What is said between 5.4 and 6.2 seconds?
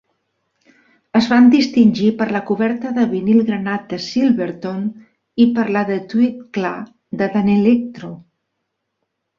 i per la de